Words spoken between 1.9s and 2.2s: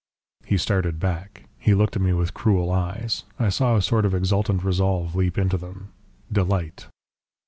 at me